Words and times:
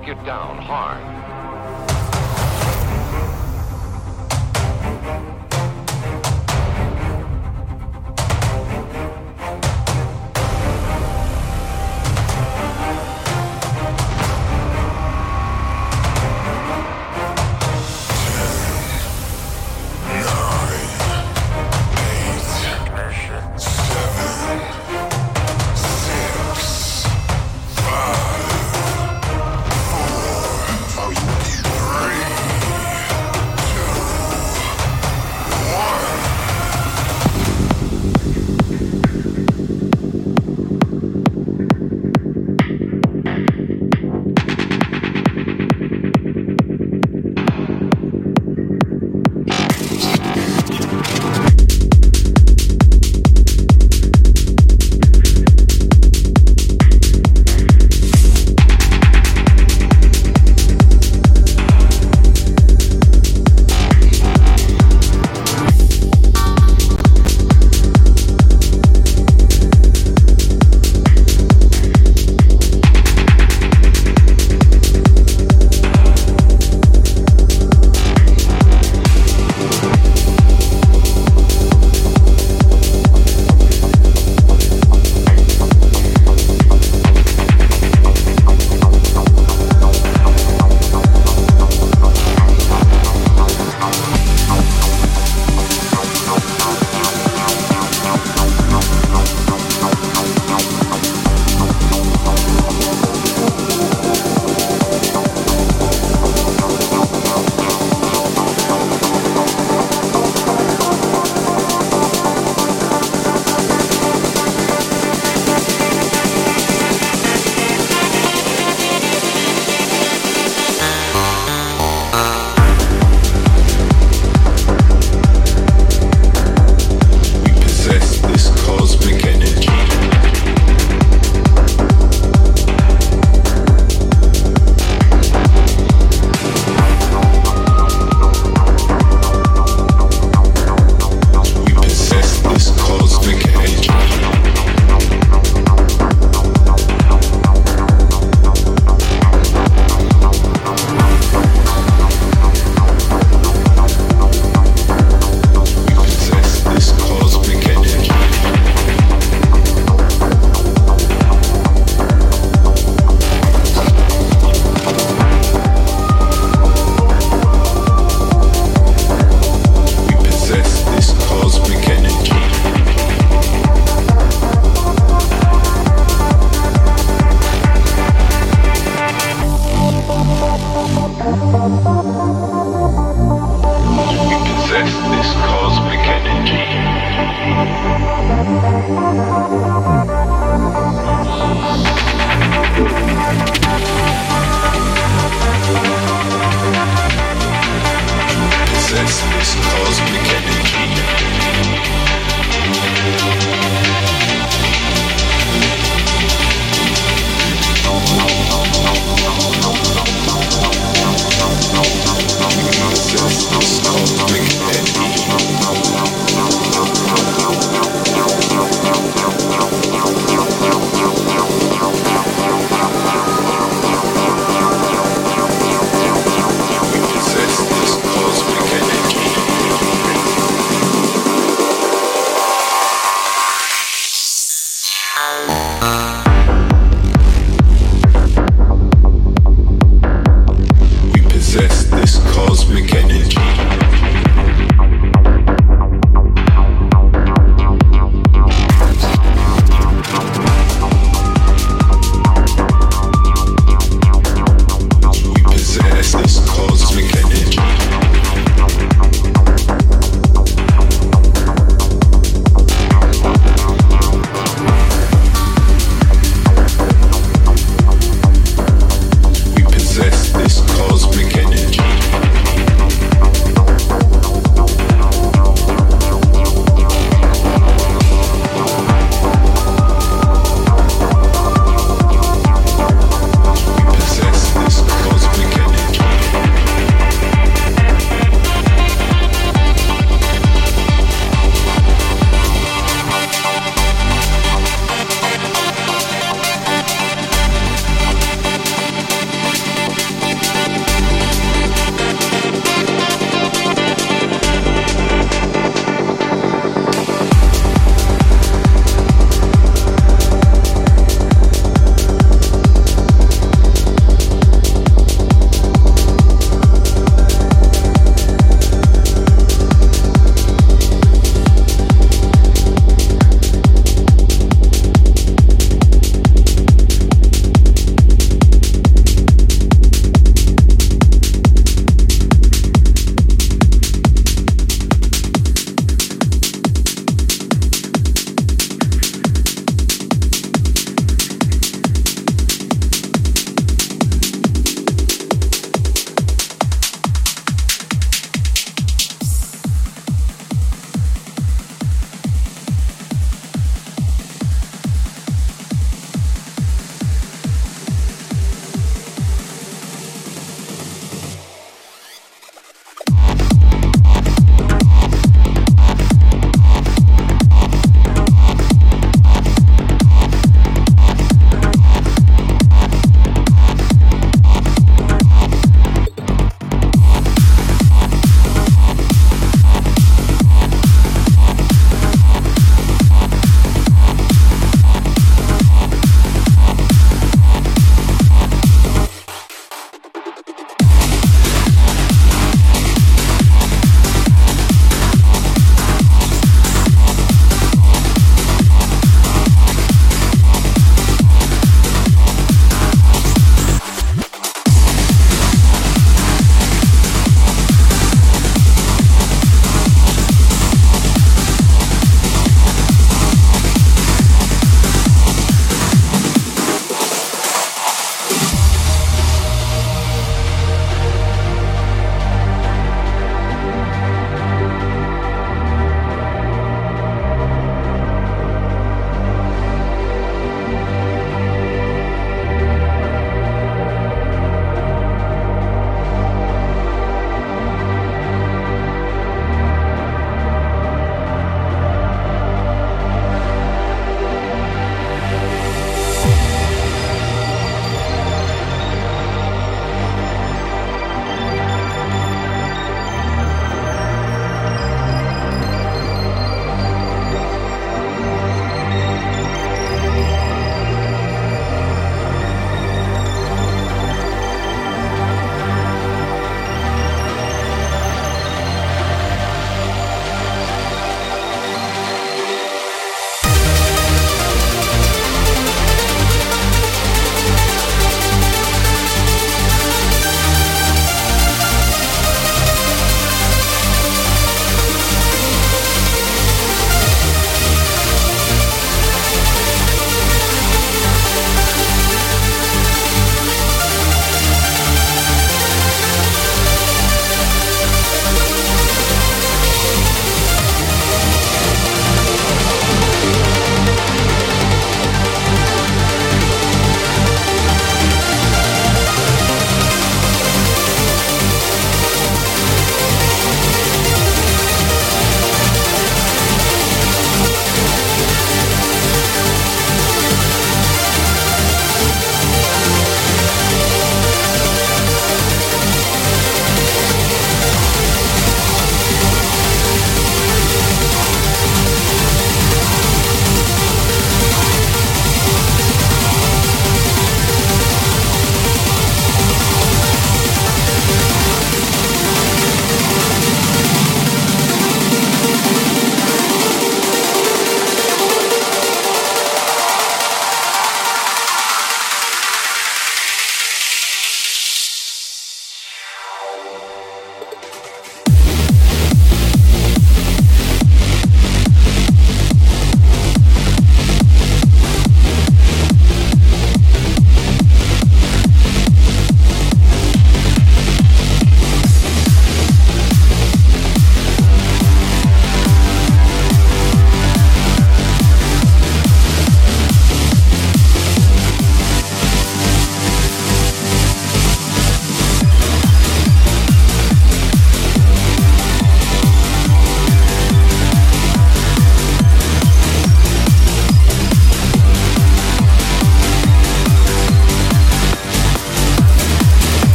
knock 0.00 0.08
you 0.08 0.24
down 0.24 0.58
hard. 0.58 1.19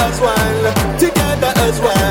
Heavens 0.00 0.18
in 0.18 0.24
line 0.24 0.62
with 0.62 1.00
the 1.00 2.09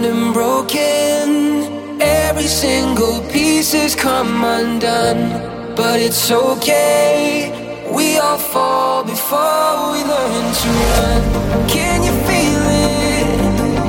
down 0.00 0.10
and 0.10 0.34
broken. 0.34 2.00
Every 2.00 2.46
single 2.46 3.20
piece 3.30 3.72
has 3.72 3.94
come 3.94 4.44
undone, 4.44 5.74
but 5.74 6.00
it's 6.00 6.30
okay. 6.30 7.52
We 7.90 8.18
all 8.18 8.38
fall 8.38 9.04
before 9.04 9.92
we 9.92 10.04
learn 10.04 10.52
to 10.60 10.68
run. 10.90 11.68
Can 11.68 12.02
you 12.02 12.12
feel 12.28 12.64
it? 12.86 13.28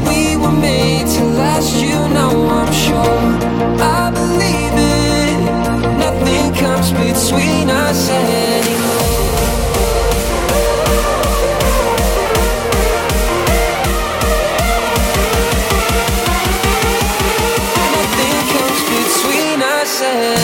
We 0.08 0.38
were 0.38 0.58
made 0.60 1.08
to 1.08 1.24
last, 1.24 1.76
you 1.76 2.00
know 2.16 2.50
I'm 2.50 2.74
sure. 2.74 3.22
I 3.82 4.12
believe 4.12 4.76
it. 4.76 5.40
Nothing 6.06 6.54
comes 6.56 6.92
between 6.92 7.70
us 7.70 8.10
anymore. 8.10 8.99
said 20.00 20.39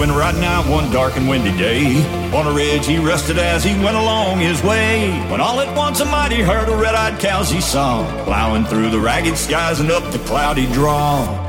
went 0.00 0.12
riding 0.12 0.44
out 0.44 0.66
one 0.66 0.90
dark 0.90 1.14
and 1.18 1.28
windy 1.28 1.54
day. 1.58 2.02
On 2.32 2.46
a 2.46 2.52
ridge 2.52 2.86
he 2.86 2.98
rested 2.98 3.36
as 3.38 3.62
he 3.62 3.74
went 3.84 3.98
along 3.98 4.38
his 4.38 4.62
way. 4.62 5.10
When 5.30 5.42
all 5.42 5.60
at 5.60 5.76
once 5.76 6.00
a 6.00 6.06
mighty 6.06 6.40
herd 6.40 6.70
of 6.70 6.80
red-eyed 6.80 7.20
cows 7.20 7.50
he 7.50 7.60
saw, 7.60 8.02
plowing 8.24 8.64
through 8.64 8.88
the 8.88 8.98
ragged 8.98 9.36
skies 9.36 9.78
and 9.78 9.90
up 9.90 10.10
the 10.10 10.18
cloudy 10.20 10.66
draw. 10.72 11.39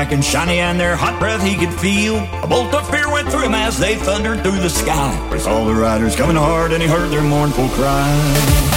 Black 0.00 0.12
and 0.12 0.24
shiny, 0.24 0.60
and 0.60 0.80
their 0.80 0.96
hot 0.96 1.20
breath 1.20 1.42
he 1.42 1.54
could 1.54 1.74
feel. 1.78 2.16
A 2.42 2.46
bolt 2.46 2.72
of 2.72 2.88
fear 2.88 3.12
went 3.12 3.28
through 3.28 3.42
him 3.42 3.54
as 3.54 3.78
they 3.78 3.96
thundered 3.96 4.42
through 4.42 4.58
the 4.60 4.70
sky. 4.70 5.12
He 5.30 5.38
saw 5.38 5.62
the 5.66 5.74
riders 5.74 6.16
coming 6.16 6.36
hard, 6.36 6.72
and 6.72 6.82
he 6.82 6.88
heard 6.88 7.10
their 7.10 7.20
mournful 7.20 7.68
cry. 7.68 8.69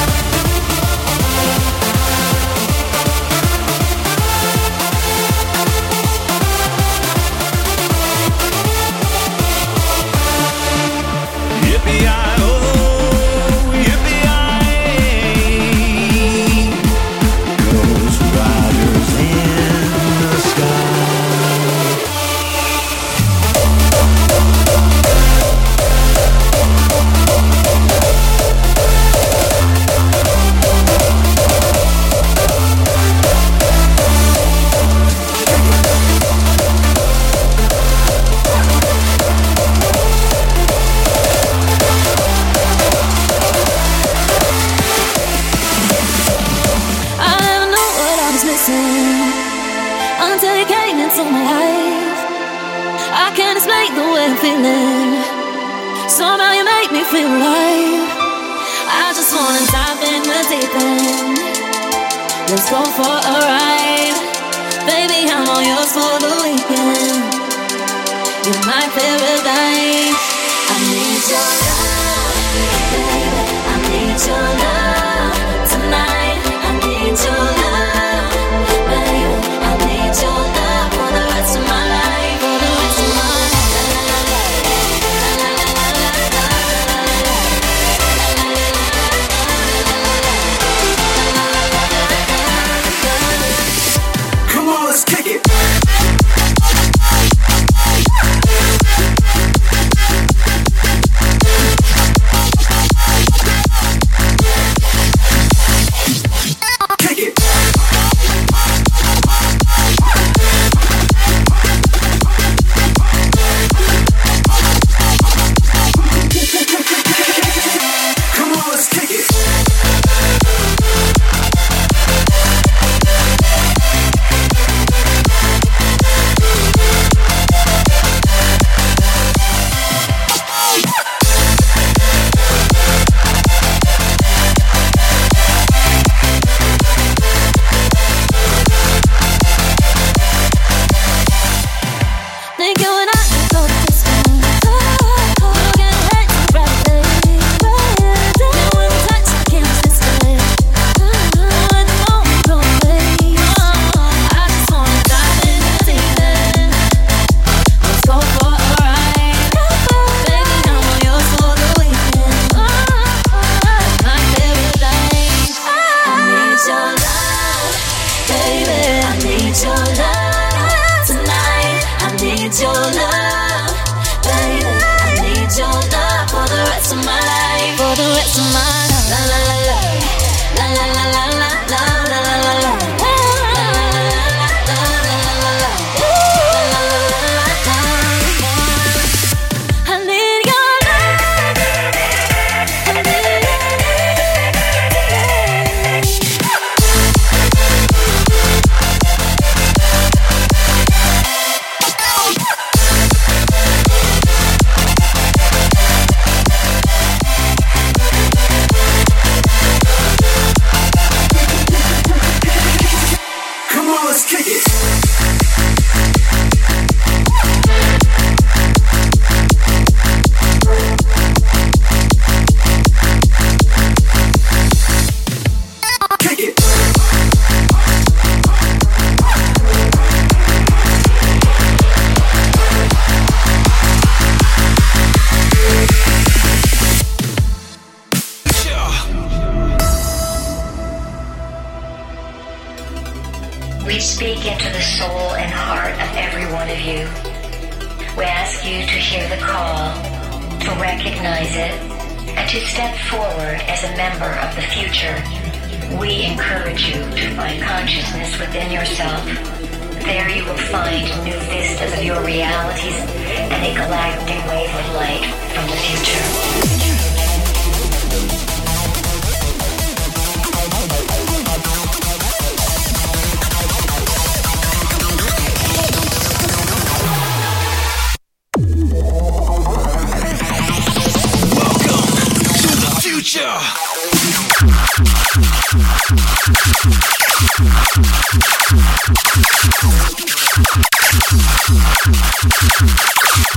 I'm 292.46 293.54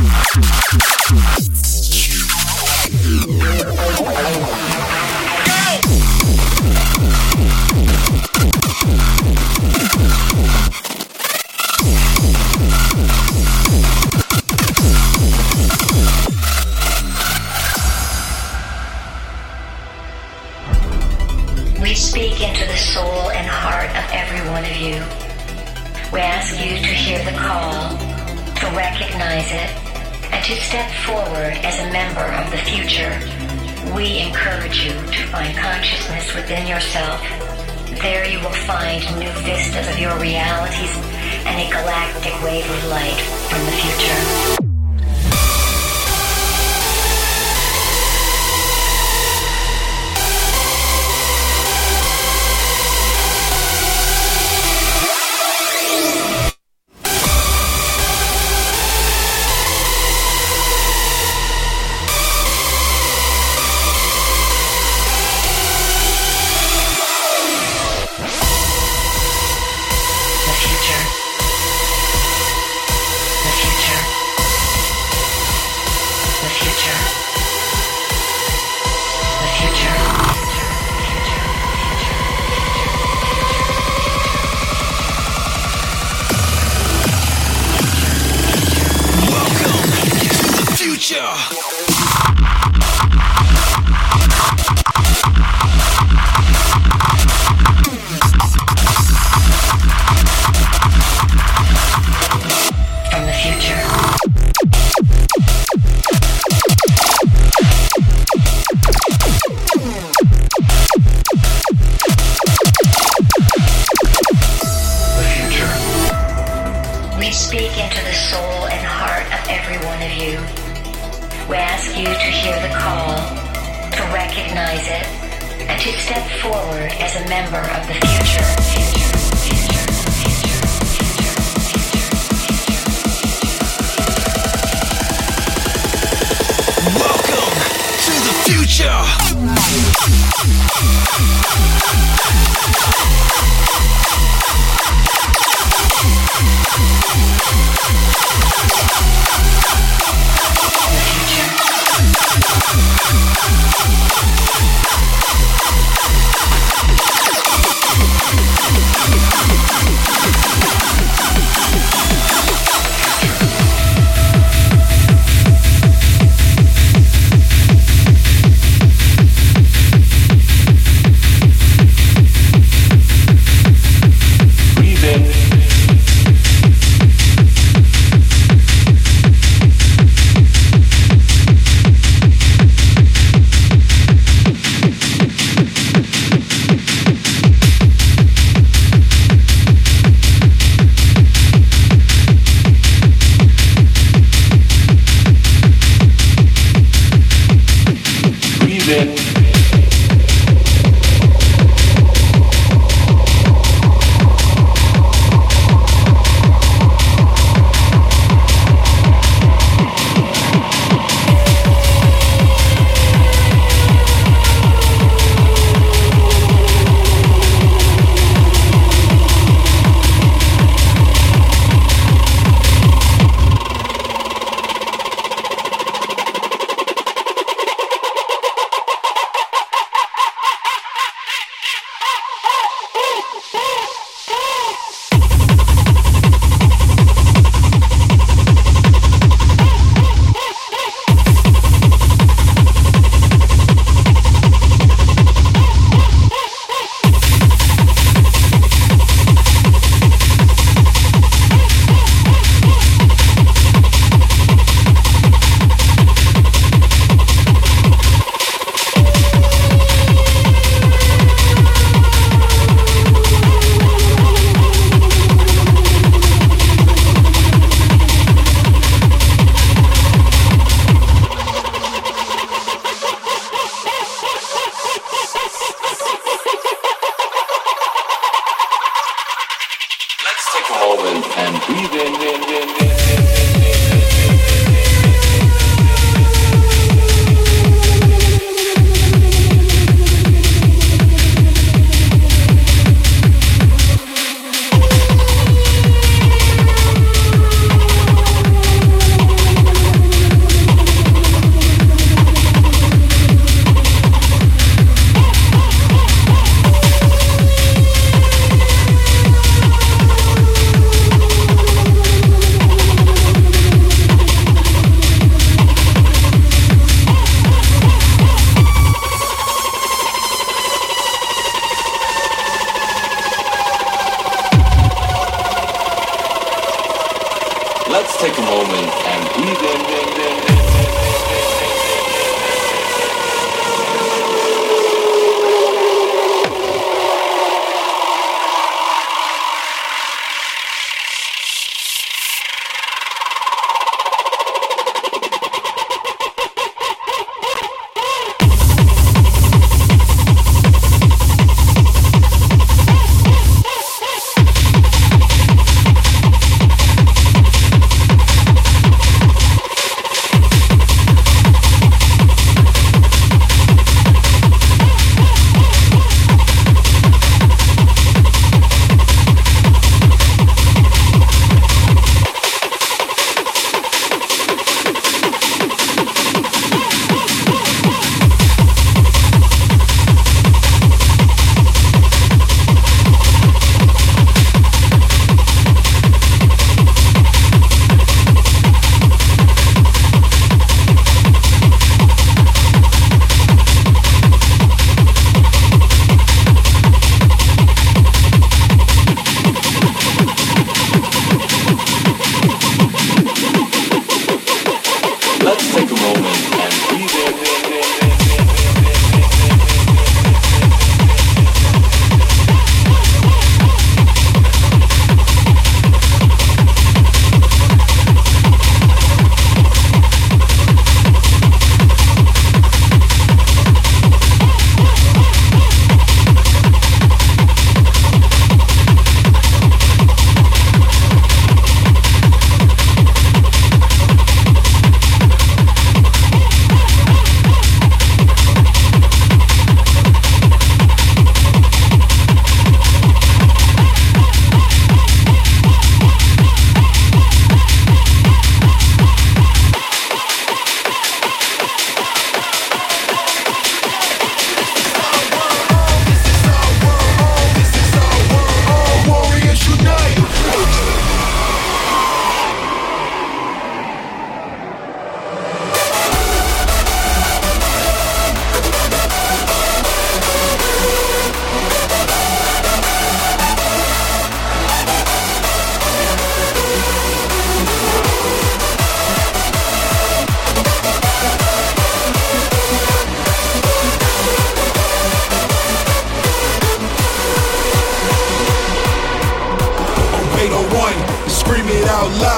Oh, 233.38 234.02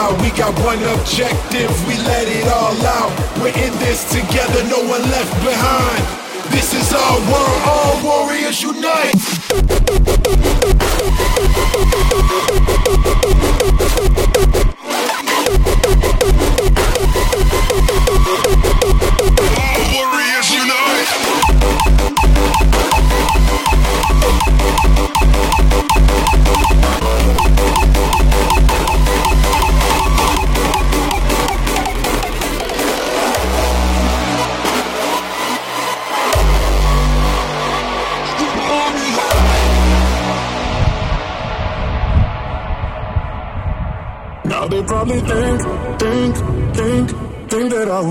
out. 0.09 0.21
We 0.23 0.31
got 0.31 0.59
one 0.65 0.83
objective, 0.99 1.71
we 1.87 1.97
let 1.99 2.29
it 2.29 2.47
all 2.49 2.87
out. 2.87 3.13
We're 3.39 3.49
in 3.49 3.73
this 3.79 4.05
together, 4.11 4.65
no 4.69 4.81
one 4.89 5.03
left 5.03 5.33
behind. 5.45 6.05
This 6.51 6.75
is 6.75 6.93
our 6.93 7.19
world, 7.31 7.63
all 7.67 8.03
warriors 8.03 8.63
unite. 8.63 9.15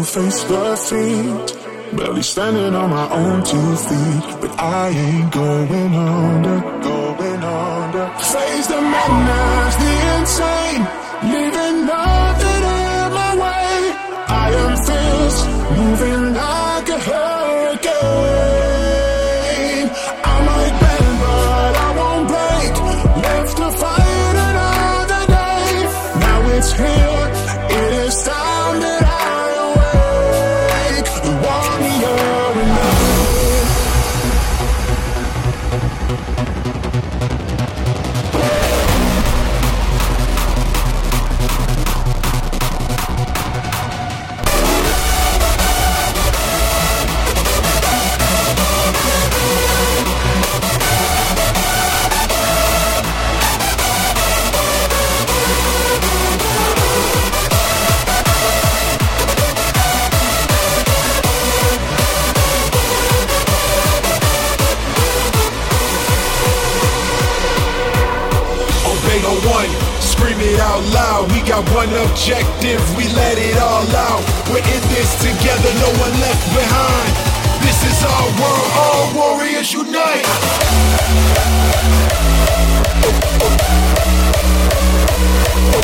Face 0.03 0.43
defeat. 0.43 1.53
Barely 1.95 2.21
standing 2.21 2.75
on 2.75 2.89
my 2.89 3.09
own 3.09 3.43
two 3.43 3.75
feet, 3.87 4.41
but 4.41 4.59
I 4.59 4.89
ain't 4.89 5.31
going 5.31 5.95
under, 5.95 6.59
going 6.81 7.43
under. 7.43 8.05
Face 8.19 8.67
the 8.67 8.81
madness, 8.81 9.75
the 9.83 9.93
insane, 10.17 10.83
out 70.77 70.93
loud. 70.93 71.31
We 71.31 71.41
got 71.41 71.67
one 71.73 71.89
objective, 71.89 72.81
we 72.95 73.03
let 73.13 73.37
it 73.37 73.57
all 73.57 73.87
out. 73.95 74.21
We're 74.49 74.59
in 74.59 74.83
this 74.93 75.15
together, 75.19 75.71
no 75.81 75.89
one 75.99 76.13
left 76.21 76.45
behind. 76.53 77.13
This 77.61 77.83
is 77.83 78.03
our 78.03 78.27
world, 78.39 78.71
all 78.77 79.13
warriors 79.15 79.73
unite. 79.73 80.25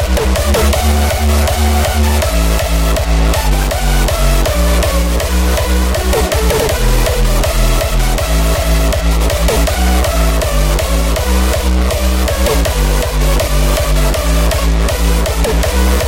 Scream 0.03 0.29
it 0.29 0.57
out 0.57 0.72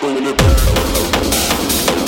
Bring 0.00 0.24
it 0.24 0.38
back. 0.38 1.99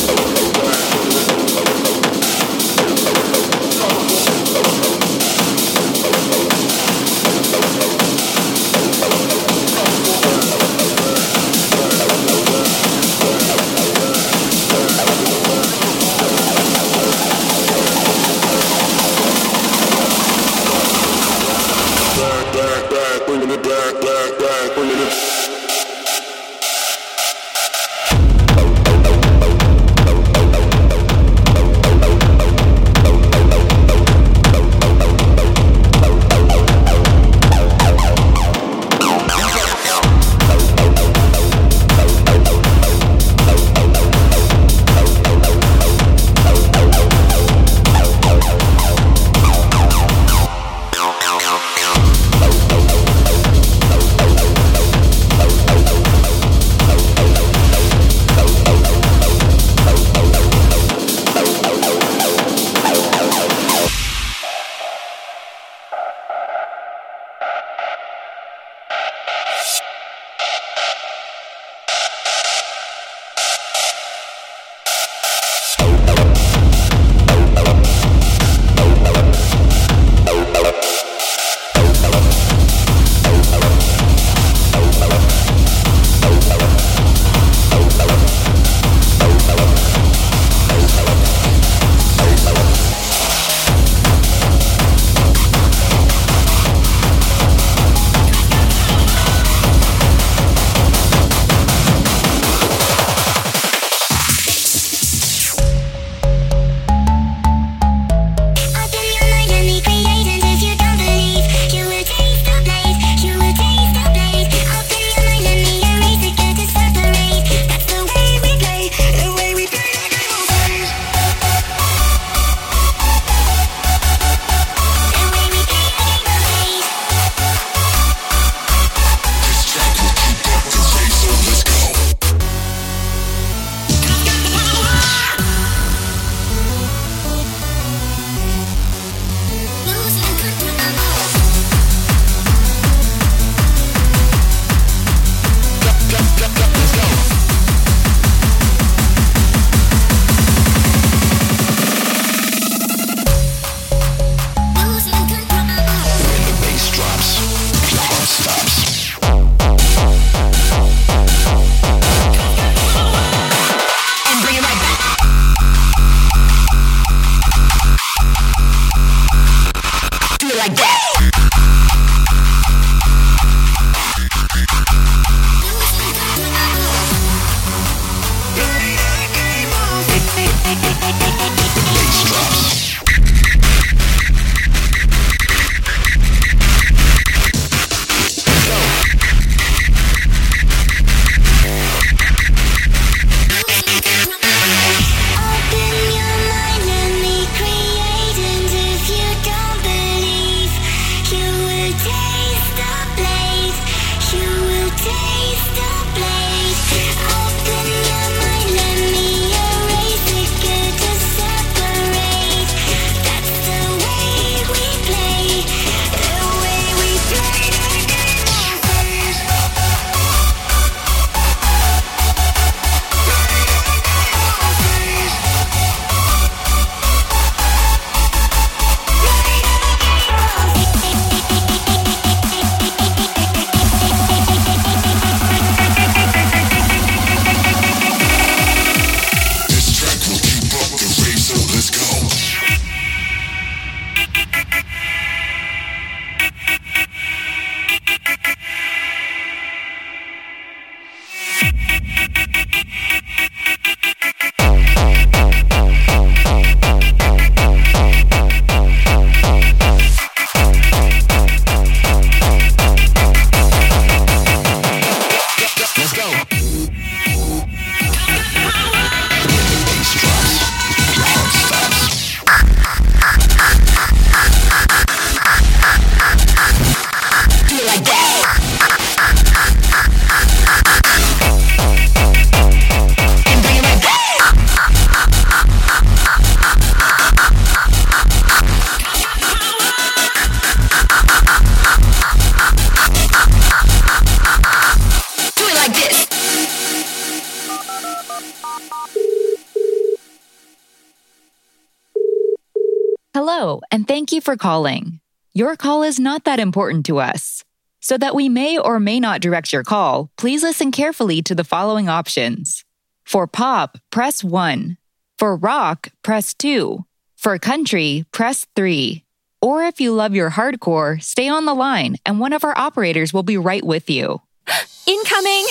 For 304.52 304.56
calling. 304.58 305.18
Your 305.54 305.76
call 305.76 306.02
is 306.02 306.20
not 306.20 306.44
that 306.44 306.60
important 306.60 307.06
to 307.06 307.18
us. 307.18 307.64
So 308.02 308.18
that 308.18 308.34
we 308.34 308.50
may 308.50 308.76
or 308.78 309.00
may 309.00 309.18
not 309.18 309.40
direct 309.40 309.72
your 309.72 309.82
call, 309.82 310.30
please 310.36 310.62
listen 310.62 310.92
carefully 310.92 311.40
to 311.42 311.54
the 311.54 311.64
following 311.64 312.10
options. 312.10 312.84
For 313.24 313.46
pop, 313.46 313.96
press 314.10 314.44
1. 314.44 314.98
For 315.38 315.56
rock, 315.56 316.08
press 316.22 316.52
2. 316.52 317.02
For 317.34 317.58
country, 317.58 318.26
press 318.30 318.66
3. 318.76 319.24
Or 319.62 319.84
if 319.84 320.02
you 320.02 320.12
love 320.12 320.34
your 320.34 320.50
hardcore, 320.50 321.22
stay 321.22 321.48
on 321.48 321.64
the 321.64 321.74
line 321.74 322.16
and 322.26 322.38
one 322.38 322.52
of 322.52 322.62
our 322.62 322.76
operators 322.76 323.32
will 323.32 323.44
be 323.44 323.56
right 323.56 323.84
with 323.84 324.10
you. 324.10 324.42
Incoming! 325.06 325.64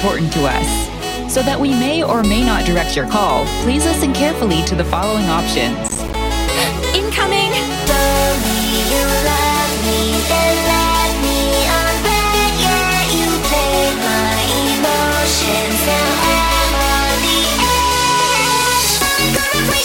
Important 0.00 0.32
to 0.32 0.46
us. 0.46 0.88
So 1.30 1.42
that 1.42 1.60
we 1.60 1.68
may 1.68 2.02
or 2.02 2.22
may 2.22 2.42
not 2.42 2.64
direct 2.64 2.96
your 2.96 3.06
call, 3.06 3.44
please 3.62 3.84
listen 3.84 4.14
carefully 4.14 4.62
to 4.64 4.74
the 4.74 4.84
following 4.84 5.26
options. 5.26 5.76
Incoming! 6.96 7.50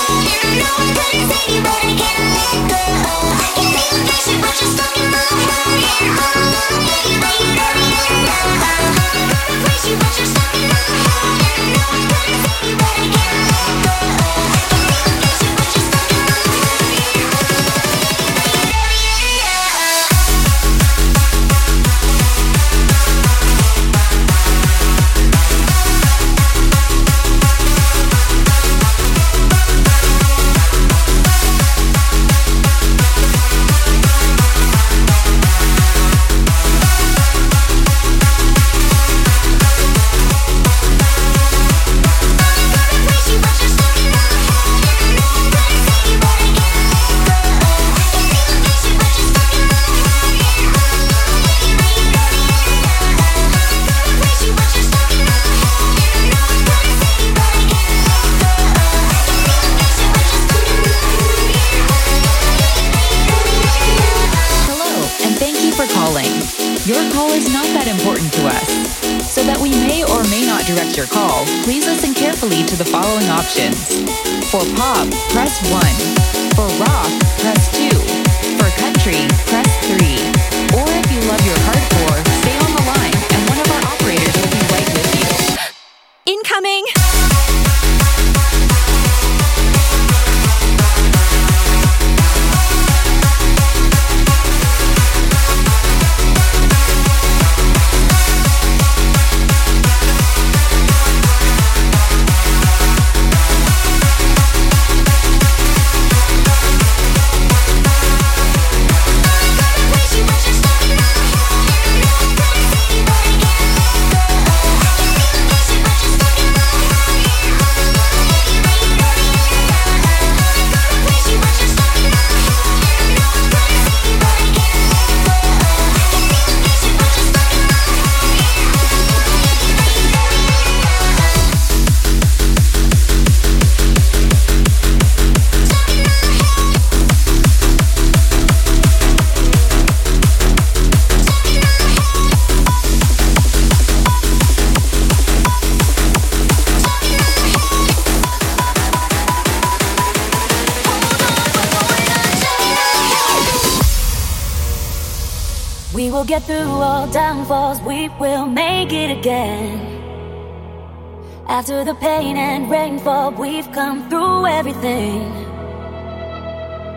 After 161.62 161.84
the 161.84 161.94
pain 161.94 162.38
and 162.38 162.72
rainfall, 162.72 163.34
we've 163.34 163.72
come 163.72 164.10
through 164.10 164.48
everything. 164.48 165.32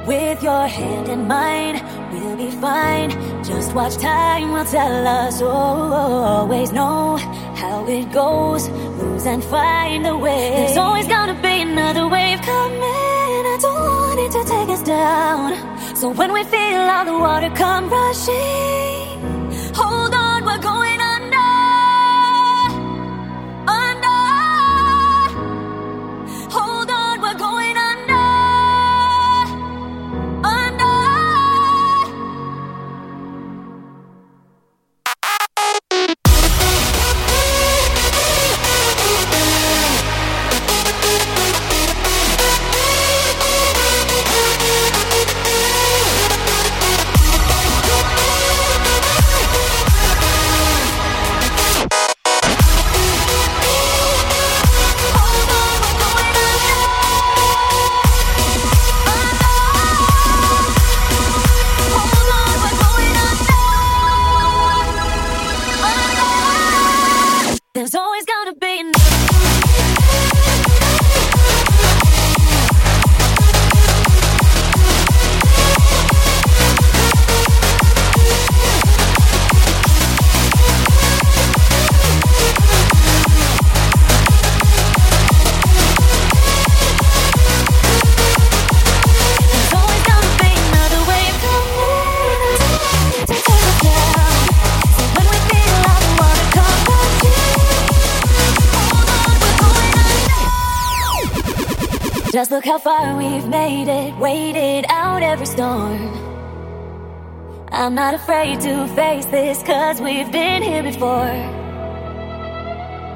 With 0.06 0.42
your 0.42 0.66
hand 0.66 1.06
in 1.06 1.28
mine, 1.28 1.76
we'll 2.10 2.38
be 2.38 2.50
fine. 2.50 3.10
Just 3.44 3.74
watch 3.74 3.98
time 3.98 4.52
will 4.52 4.64
tell 4.64 5.06
us. 5.06 5.42
Oh, 5.42 5.52
always 6.38 6.72
know 6.72 7.18
how 7.60 7.86
it 7.86 8.10
goes. 8.10 8.70
Lose 8.70 9.26
and 9.26 9.44
find 9.44 10.06
a 10.06 10.16
way. 10.16 10.52
There's 10.56 10.78
always 10.78 11.08
gonna 11.08 11.38
be 11.42 11.60
another 11.60 12.08
wave 12.08 12.40
coming. 12.40 13.42
I 13.54 13.58
don't 13.60 13.84
want 14.00 14.18
it 14.18 14.32
to 14.32 14.44
take 14.48 14.70
us 14.70 14.82
down. 14.82 15.94
So 15.94 16.08
when 16.08 16.32
we 16.32 16.42
feel 16.44 16.80
all 16.94 17.04
the 17.04 17.18
water 17.18 17.50
come 17.50 17.90
rushing, 17.90 18.73
look 102.54 102.64
how 102.66 102.78
far 102.78 103.16
we've 103.16 103.48
made 103.48 103.88
it, 103.88 104.16
waited 104.16 104.86
out 104.88 105.24
every 105.24 105.44
storm. 105.44 105.98
I'm 107.72 107.96
not 107.96 108.14
afraid 108.14 108.60
to 108.60 108.86
face 108.94 109.26
this, 109.26 109.60
cause 109.64 110.00
we've 110.00 110.30
been 110.30 110.62
here 110.62 110.84
before. 110.84 111.34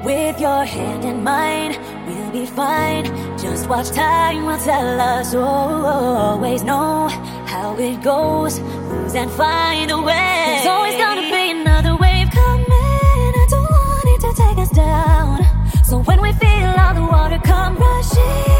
With 0.03 0.41
your 0.41 0.65
hand 0.65 1.05
in 1.05 1.23
mine, 1.23 1.71
we'll 2.05 2.31
be 2.31 2.45
fine. 2.47 3.05
Just 3.37 3.69
watch 3.69 3.91
time 3.91 4.45
will 4.45 4.59
tell 4.59 4.99
us. 4.99 5.33
Oh, 5.33 5.39
always 5.39 6.61
know 6.63 7.07
how 7.53 7.77
it 7.79 8.03
goes. 8.03 8.59
Lose 8.59 9.15
and 9.15 9.31
find 9.31 9.89
a 9.89 10.01
way. 10.01 10.43
There's 10.47 10.65
always 10.65 10.97
gonna 10.97 11.27
be 11.37 11.51
another 11.61 11.95
wave 11.95 12.29
coming. 12.31 13.31
I 13.43 13.45
don't 13.49 13.71
want 13.71 14.07
it 14.13 14.19
to 14.27 14.31
take 14.43 14.57
us 14.65 14.71
down. 14.71 15.45
So 15.85 15.99
when 15.99 16.21
we 16.21 16.33
feel 16.33 16.71
all 16.83 16.93
the 16.93 17.07
water 17.13 17.39
come 17.45 17.77
rushing. 17.77 18.58